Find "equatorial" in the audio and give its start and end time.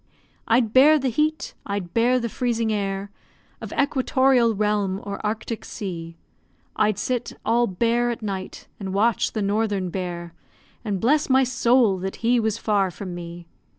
3.71-4.55